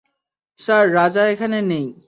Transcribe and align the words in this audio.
Sir, 0.59 0.85
Raja 0.93 1.23
এখানে 1.27 1.57
নেই। 1.61 1.85